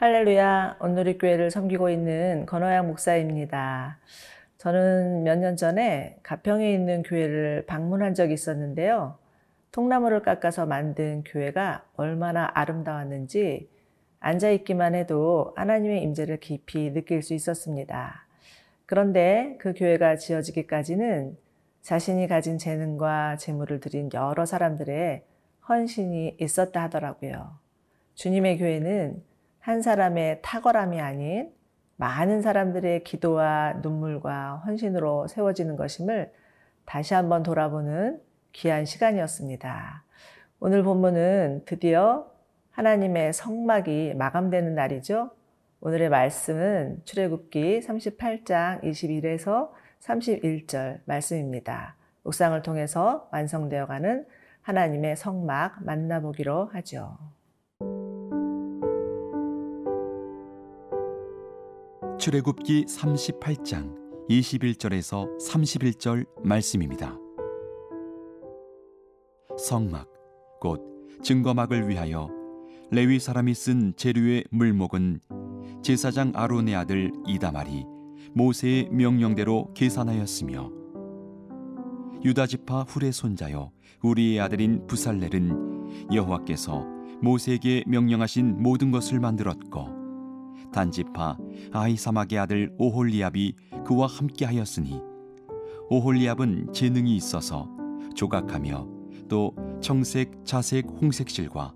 [0.00, 3.98] 할렐루야, 온누리 교회를 섬기고 있는 건호양 목사입니다.
[4.56, 9.18] 저는 몇 년 전에 가평에 있는 교회를 방문한 적이 있었는데요.
[9.72, 13.68] 통나무를 깎아서 만든 교회가 얼마나 아름다웠는지
[14.20, 18.26] 앉아 있기만 해도 하나님의 임재를 깊이 느낄 수 있었습니다.
[18.86, 21.36] 그런데 그 교회가 지어지기까지는
[21.82, 25.24] 자신이 가진 재능과 재물을 들인 여러 사람들의
[25.68, 27.58] 헌신이 있었다 하더라고요.
[28.14, 29.28] 주님의 교회는
[29.60, 31.52] 한 사람의 탁월함이 아닌
[31.96, 36.32] 많은 사람들의 기도와 눈물과 헌신으로 세워지는 것임을
[36.86, 38.20] 다시 한번 돌아보는
[38.52, 40.02] 귀한 시간이었습니다.
[40.60, 42.30] 오늘 본문은 드디어
[42.70, 45.30] 하나님의 성막이 마감되는 날이죠.
[45.82, 51.96] 오늘의 말씀은 출애굽기 38장 21에서 31절 말씀입니다.
[52.22, 54.26] 묵상을 통해서 완성되어 가는
[54.62, 57.18] 하나님의 성막 만나보기로 하죠.
[62.20, 63.96] 출애굽기 38장
[64.28, 67.16] 21절에서 31절 말씀입니다.
[69.56, 70.06] 성막
[70.60, 70.82] 곧
[71.22, 72.28] 증거막을 위하여
[72.90, 75.20] 레위 사람이 쓴 재료의 물목은
[75.82, 77.86] 제사장 아론의 아들 이다말이
[78.34, 80.70] 모세의 명령대로 계산하였으며
[82.22, 86.84] 유다 지파 훌의 손자여 우리의 아들인 부살렐은 여호와께서
[87.22, 89.99] 모세에게 명령하신 모든 것을 만들었고
[90.72, 91.38] 단지파
[91.72, 93.54] 아이사막의 아들 오홀리압이
[93.84, 95.00] 그와 함께하였으니
[95.88, 97.68] 오홀리압은 재능이 있어서
[98.14, 98.86] 조각하며
[99.28, 101.74] 또 청색, 자색, 홍색실과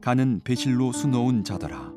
[0.00, 1.92] 가는 배실로 수놓은 자더라.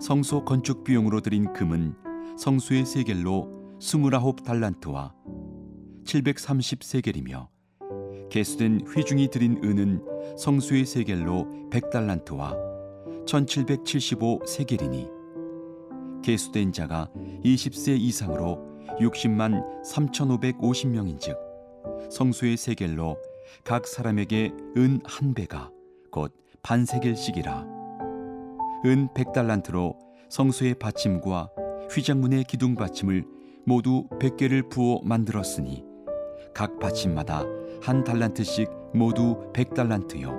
[0.00, 1.94] 성소 건축 비용으로 들인 금은
[2.36, 5.14] 성수의 세겔로 스물아홉 달란트와
[6.04, 7.48] 730세겔이며
[8.30, 10.02] 개수된 휘중이 들인 은은
[10.36, 12.56] 성수의 세겔로 100달란트와
[13.26, 15.15] 1775세겔이니
[16.26, 17.08] 개수된 자가
[17.44, 18.58] 20세 이상으로
[18.98, 21.36] 60만 3,550명인즉
[22.10, 23.16] 성수의 세겔로
[23.62, 25.70] 각 사람에게 은 한 배가
[26.10, 27.64] 곧 반세겔씩이라.
[28.86, 29.96] 은 100달란트로
[30.28, 31.50] 성수의 받침과
[31.92, 33.24] 휘장문의 기둥 받침을
[33.64, 35.84] 모두 100개를 부어 만들었으니
[36.52, 37.44] 각 받침마다
[37.82, 40.34] 한 달란트씩 모두 100달란트요.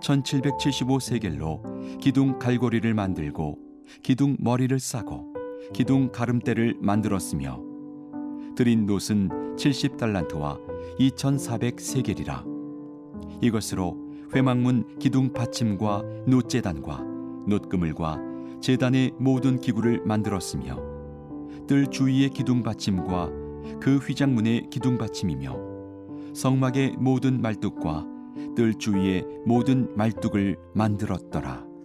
[0.00, 3.65] 1775세겔로 기둥 갈고리를 만들고
[4.02, 5.34] 기둥 머리를 싸고
[5.72, 7.60] 기둥 가름대를 만들었으며
[8.54, 10.60] 드린 놋은 70달란트와
[10.98, 12.56] 2400세겔이라
[13.42, 17.02] 이것으로 회막문 기둥 받침과 놋재단과
[17.46, 18.20] 놋그물과
[18.60, 20.76] 재단의 모든 기구를 만들었으며
[21.66, 23.30] 뜰 주위의 기둥 받침과
[23.80, 25.56] 그 휘장문의 기둥 받침이며
[26.34, 28.06] 성막의 모든 말뚝과
[28.54, 31.75] 뜰 주위의 모든 말뚝을 만들었더라.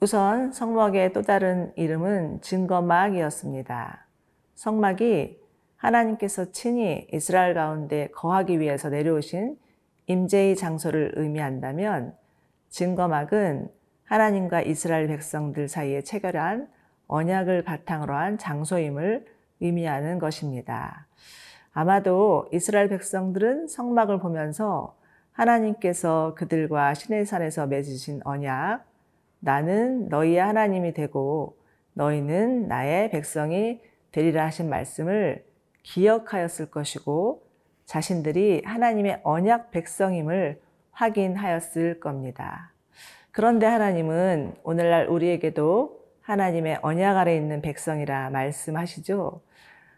[0.00, 4.06] 우선 성막의 또 다른 이름은 증거막이었습니다.
[4.54, 5.40] 성막이
[5.76, 9.58] 하나님께서 친히 이스라엘 가운데 거하기 위해서 내려오신
[10.06, 12.14] 임재의 장소를 의미한다면
[12.68, 13.72] 증거막은
[14.04, 16.68] 하나님과 이스라엘 백성들 사이에 체결한
[17.08, 19.26] 언약을 바탕으로 한 장소임을
[19.58, 21.08] 의미하는 것입니다.
[21.72, 24.96] 아마도 이스라엘 백성들은 성막을 보면서
[25.32, 28.87] 하나님께서 그들과 시내산에서 맺으신 언약,
[29.40, 31.56] 나는 너희의 하나님이 되고
[31.94, 33.80] 너희는 나의 백성이
[34.12, 35.44] 되리라 하신 말씀을
[35.82, 37.42] 기억하였을 것이고
[37.86, 40.60] 자신들이 하나님의 언약 백성임을
[40.92, 42.72] 확인하였을 겁니다.
[43.30, 49.40] 그런데 하나님은 오늘날 우리에게도 하나님의 언약 아래 있는 백성이라 말씀하시죠.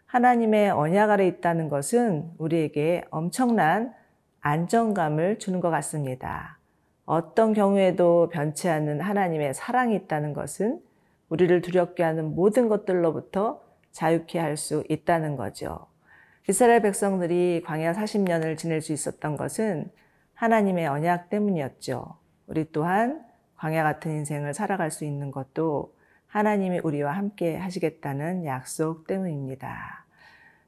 [0.05, 3.93] 하나님의 언약 아래 있다는 것은 우리에게 엄청난
[4.39, 6.60] 안정감을 주는 것 같습니다.
[7.11, 10.81] 어떤 경우에도 변치 않는 하나님의 사랑이 있다는 것은
[11.27, 13.61] 우리를 두렵게 하는 모든 것들로부터
[13.91, 15.87] 자유케 할 수 있다는 거죠.
[16.47, 19.91] 이스라엘 백성들이 광야 40년을 지낼 수 있었던 것은
[20.35, 22.15] 하나님의 언약 때문이었죠.
[22.47, 23.25] 우리 또한
[23.57, 25.93] 광야 같은 인생을 살아갈 수 있는 것도
[26.27, 30.05] 하나님이 우리와 함께 하시겠다는 약속 때문입니다.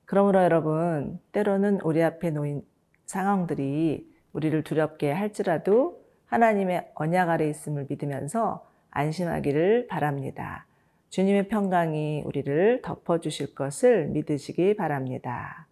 [0.04, 2.64] 그러므로 여러분, 때로는 우리 앞에 놓인
[3.06, 10.66] 상황들이 우리를 두렵게 할지라도 하나님의 언약 아래 있음을 믿으면서 안심하기를 바랍니다.
[11.10, 15.68] 주님의 평강이 우리를 덮어주실 것을 믿으시기 바랍니다.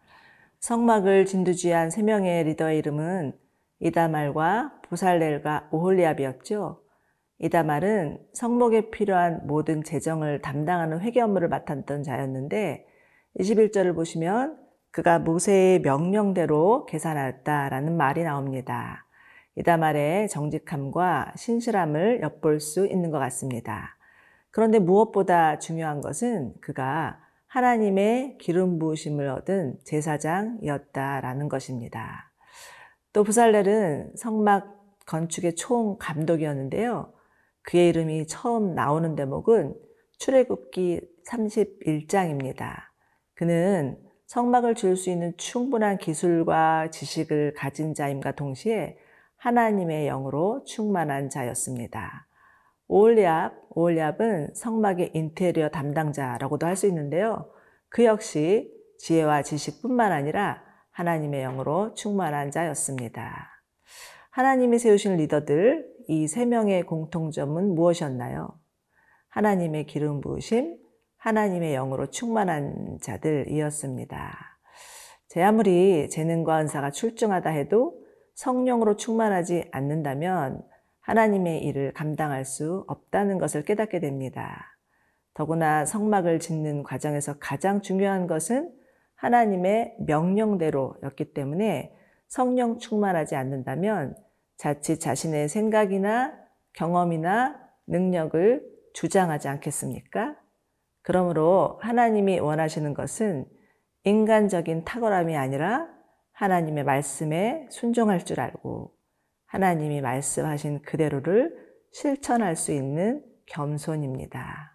[0.60, 3.34] 성막을 진두지한 세 명의 리더의 이름은
[3.80, 6.82] 이다말과 보살렐과 오홀리압이었죠.
[7.40, 12.86] 이다말은 성목에 필요한 모든 재정을 담당하는 회계 업무를 맡았던 자였는데
[13.40, 14.60] 21절을 보시면
[14.92, 19.08] 그가 모세의 명령대로 계산하였다라는 말이 나옵니다.
[19.56, 23.98] 이다말의 정직함과 신실함을 엿볼 수 있는 것 같습니다.
[24.50, 32.32] 그런데 무엇보다 중요한 것은 그가 하나님의 기름 부으심을 얻은 제사장이었다라는 것입니다.
[33.14, 37.14] 또 부살렐은 성막 건축의 총 감독이었는데요.
[37.64, 39.76] 그의 이름이 처음 나오는 대목은
[40.18, 42.84] 출애굽기 31장입니다.
[43.34, 48.98] 그는 성막을 지을 수 있는 충분한 기술과 지식을 가진 자임과 동시에
[49.42, 52.28] 하나님의 영으로 충만한 자였습니다.
[52.88, 57.50] 오올리압, 오올리압은 성막의 인테리어 담당자라고도 할 수 있는데요.
[57.90, 60.62] 그 역시 지혜와 지식뿐만 아니라
[60.92, 63.50] 하나님의 영으로 충만한 자였습니다.
[64.30, 68.60] 하나님이 세우신 리더들 이 세 명의 공통점은 무엇이었나요?
[69.30, 70.78] 하나님의 기름 부으심,
[71.18, 74.38] 하나님의 영으로 충만한 자들이었습니다.
[75.30, 78.01] 제 아무리 재능과 은사가 출중하다 해도
[78.42, 80.64] 성령으로 충만하지 않는다면
[81.02, 84.76] 하나님의 일을 감당할 수 없다는 것을 깨닫게 됩니다.
[85.36, 88.74] 더구나 성막을 짓는 과정에서 가장 중요한 것은
[89.16, 91.94] 하나님의 명령대로였기 때문에
[92.28, 94.16] 성령 충만하지 않는다면
[94.58, 96.34] 자칫 자신의 생각이나
[96.74, 100.36] 경험이나 능력을 주장하지 않겠습니까?
[101.04, 103.46] 그러므로 하나님이 원하시는 것은
[104.04, 106.01] 인간적인 탁월함이 아니라
[106.42, 108.92] 하나님의 말씀에 순종할 줄 알고
[109.46, 111.56] 하나님이 말씀하신 그대로를
[111.92, 114.72] 실천할 수 있는 겸손입니다.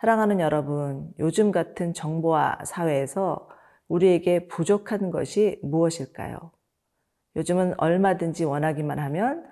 [0.00, 3.50] 사랑하는 여러분, 요즘 같은 정보화 사회에서
[3.86, 6.52] 우리에게 부족한 것이 무엇일까요?
[7.36, 9.44] 요즘은 얼마든지 원하기만 하면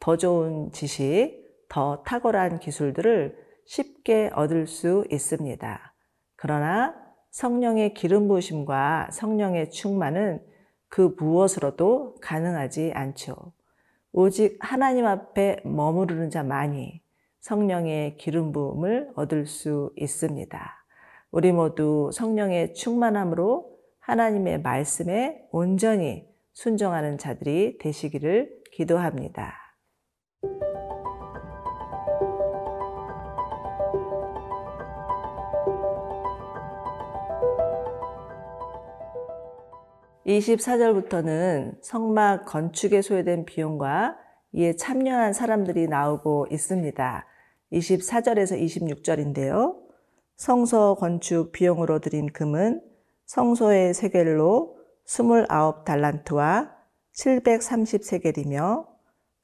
[0.00, 3.36] 더 좋은 지식, 더 탁월한 기술들을
[3.66, 5.94] 쉽게 얻을 수 있습니다.
[6.34, 6.96] 그러나
[7.30, 10.48] 성령의 기름 부으심과 성령의 충만은
[10.88, 13.52] 그 무엇으로도 가능하지 않죠.
[14.12, 17.00] 오직 하나님 앞에 머무르는 자만이
[17.40, 20.84] 성령의 기름 부음을 얻을 수 있습니다.
[21.30, 29.67] 우리 모두 성령의 충만함으로 하나님의 말씀에 온전히 순종하는 자들이 되시기를 기도합니다.
[40.28, 44.18] (24절부터는) 성막 건축에 소요된 비용과
[44.52, 47.24] 이에 참여한 사람들이 나오고 있습니다.
[47.72, 49.78] 24절에서 26절인데요.
[50.36, 52.82] 성서 건축 비용으로 드린 금은
[53.24, 54.76] 성소의 세겔로
[55.06, 56.72] 29달란트와
[57.14, 58.86] 730세겔이며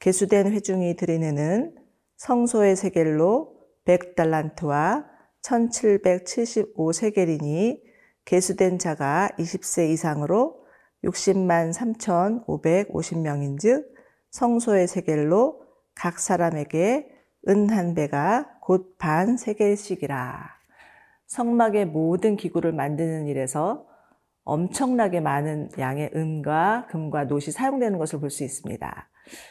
[0.00, 1.74] 개수된 회중이 드리는
[2.16, 3.56] 성소의 세겔로
[3.86, 5.06] 100달란트와
[5.40, 7.80] 1775세겔이니
[8.26, 10.63] 개수된 자가 20세 이상으로
[11.04, 13.94] 60만 3,550명인 즉
[14.30, 15.62] 성소의 세겔로
[15.94, 17.08] 각 사람에게
[17.48, 20.48] 은 한 배가 곧 반 세겔씩이라.
[21.26, 23.86] 성막의 모든 기구를 만드는 일에서
[24.44, 29.08] 엄청나게 많은 양의 은과 금과 놋이 사용되는 것을 볼 수 있습니다.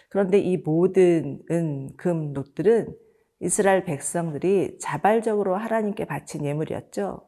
[0.10, 2.96] 그런데 이 모든 은, 금, 놋들은
[3.40, 7.28] 이스라엘 백성들이 자발적으로 하나님께 바친 예물이었죠.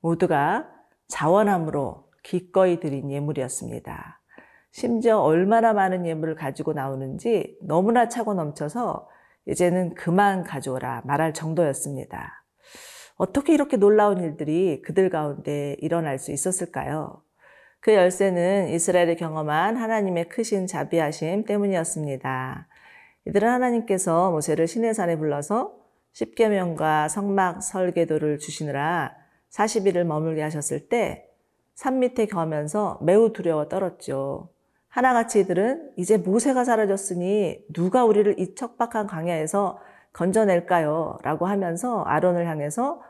[0.00, 0.68] 모두가
[1.08, 4.20] 자원함으로 기꺼이 드린 예물이었습니다.
[4.70, 9.08] 심지어 얼마나 많은 예물을 가지고 나오는지 너무나 차고 넘쳐서
[9.46, 12.44] 이제는 그만 가져오라 말할 정도였습니다.
[13.16, 17.22] 어떻게 이렇게 놀라운 일들이 그들 가운데 일어날 수 있었을까요?
[17.80, 22.68] 그 열쇠는 이스라엘이 경험한 하나님의 크신 자비하심 때문이었습니다.
[23.26, 25.78] 이들은 하나님께서 모세를 시내산에 불러서
[26.12, 29.16] 십계명과 성막 설계도를 주시느라
[29.50, 31.27] 40일을 머물게 하셨을 때
[31.78, 34.48] 산 밑에 거면서 매우 두려워 떨었죠.
[34.88, 39.78] 하나같이 이들은 이제 모세가 사라졌으니 누가 우리를 이 척박한 광야에서
[40.12, 41.18] 건져낼까요?
[41.22, 43.00] 라고 하면서 아론을 향해서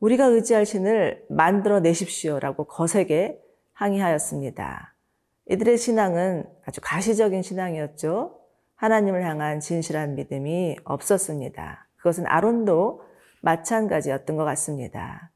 [0.00, 2.38] 우리가 의지할 신을 만들어 내십시오.
[2.38, 3.40] 라고 거세게
[3.72, 4.94] 항의하였습니다.
[5.46, 8.38] 이들의 신앙은 아주 가시적인 신앙이었죠.
[8.74, 11.88] 하나님을 향한 진실한 믿음이 없었습니다.
[11.96, 13.00] 그것은 아론도
[13.40, 15.30] 마찬가지였던 것 같습니다.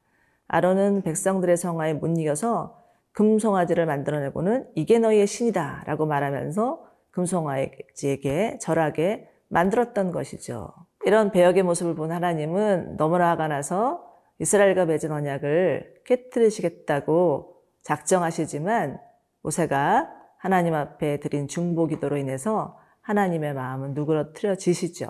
[0.47, 2.82] 아론은 백성들의 성화에 못 이겨서
[3.13, 10.73] 금송아지를 만들어내고는 이게 너희의 신이다 라고 말하면서 금송아지에게 절하게 만들었던 것이죠.
[11.05, 14.03] 이런 배역의 모습을 본 하나님은 너무나 화가 나서
[14.39, 18.99] 이스라엘과 맺은 언약을 깨뜨리시겠다고 작정하시지만
[19.41, 25.09] 모세가 하나님 앞에 드린 중보 기도로 인해서 하나님의 마음은 누그러뜨려지시죠.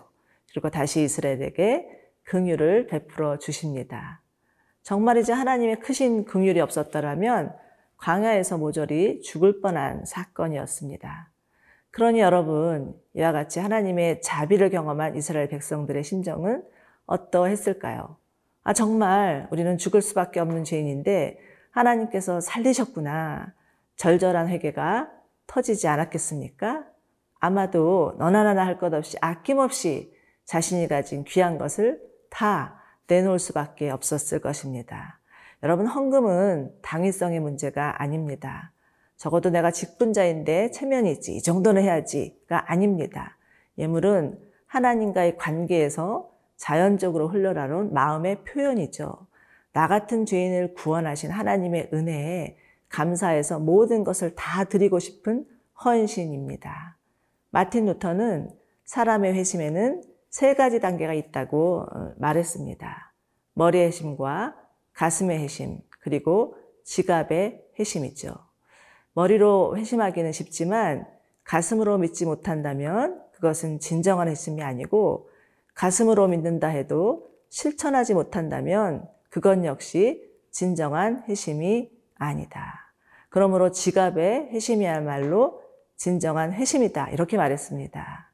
[0.51, 1.87] 그리고 다시 이스라엘에게
[2.23, 4.21] 긍휼을 베풀어 주십니다.
[4.81, 7.55] 정말이지 하나님의 크신 긍휼이 없었더라면
[8.03, 11.31] 광야에서 모조리 죽을 뻔한 사건이었습니다.
[11.91, 16.63] 그러니 여러분, 이와 같이 하나님의 자비를 경험한 이스라엘 백성들의 심정은
[17.05, 18.17] 어떠했을까요?
[18.63, 21.39] 아, 정말 우리는 죽을 수밖에 없는 죄인인데
[21.71, 23.53] 하나님께서 살리셨구나.
[23.95, 25.09] 절절한 회개가
[25.47, 26.83] 터지지 않았겠습니까?
[27.39, 34.39] 아마도 너나 나나 할 것 없이 아낌없이 자신이 가진 귀한 것을 다 내놓을 수밖에 없었을
[34.39, 35.19] 것입니다.
[35.63, 38.73] 여러분, 헌금은 당위성의 문제가 아닙니다.
[39.15, 43.37] 적어도 내가 직분자인데 체면이지, 이 정도는 해야지가 아닙니다.
[43.77, 49.25] 예물은 하나님과의 관계에서 자연적으로 흘러나온 마음의 표현이죠.
[49.71, 52.57] 나 같은 죄인을 구원하신 하나님의 은혜에
[52.89, 55.45] 감사해서 모든 것을 다 드리고 싶은
[55.83, 56.97] 헌신입니다.
[57.51, 58.49] 마틴 루터는
[58.83, 63.13] 사람의 회심에는 세 가지 단계가 있다고 어, 말했습니다.
[63.53, 64.62] 머리의 회심과
[64.93, 68.33] 가슴의 회심, 그리고 지갑의 회심이죠.
[69.13, 71.07] 머리로 회심하기는 쉽지만
[71.43, 75.29] 가슴으로 믿지 못한다면 그것은 진정한 회심이 아니고
[75.75, 82.93] 가슴으로 믿는다 해도 실천하지 못한다면 그건 역시 진정한 회심이 아니다.
[83.29, 85.61] 그러므로 지갑의 회심이야말로
[85.97, 87.09] 진정한 회심이다.
[87.09, 88.31] 이렇게 말했습니다.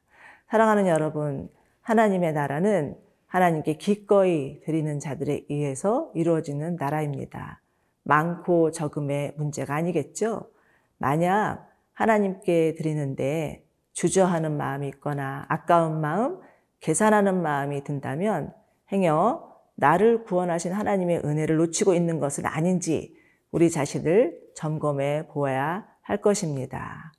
[0.48, 1.48] 사랑하는 여러분,
[1.82, 2.96] 하나님의 나라는
[3.30, 7.62] 하나님께 기꺼이 드리는 자들에 의해서 이루어지는 나라입니다.
[8.02, 10.50] 많고 적음의 문제가 아니겠죠?
[10.98, 16.40] 만약 하나님께 드리는데 주저하는 마음이 있거나 아까운 마음,
[16.80, 18.52] 계산하는 마음이 든다면
[18.90, 23.14] 행여 나를 구원하신 하나님의 은혜를 놓치고 있는 것은 아닌지
[23.52, 27.12] 우리 자신을 점검해 보아야 할 것입니다.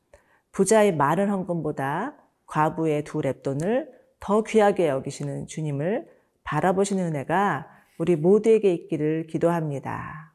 [0.51, 6.08] 부자의 많은 헌금보다 과부의 두 랩돈을 더 귀하게 여기시는 주님을
[6.44, 10.32] 바라보시는 은혜가 우리 모두에게 있기를 기도합니다.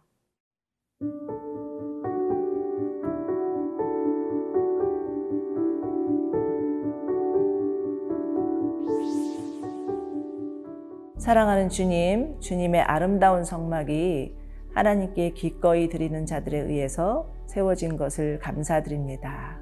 [11.19, 14.37] 사랑하는 주님, 주님의 아름다운 성막이
[14.75, 19.61] 하나님께 기꺼이 드리는 자들에 의해서 세워진 것을 감사드립니다.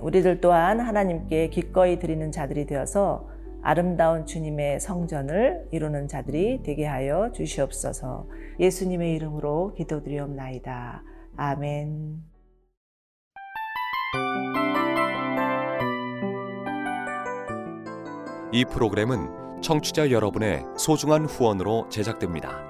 [0.00, 3.29] 우리들 또한 하나님께 기꺼이 드리는 자들이 되어서
[3.62, 8.26] 아름다운 주님의 성전을 이루는 자들이 되게 하여 주시옵소서
[8.58, 11.02] 예수님의 이름으로 기도드리옵나이다.
[11.36, 12.22] 아멘.
[18.52, 22.69] 이 프로그램은 청취자 여러분의 소중한 후원으로 제작됩니다.